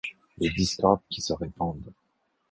Les 0.39 0.49
discordes 0.49 1.01
qui 1.11 1.21
se 1.21 1.31
répandent; 1.31 1.93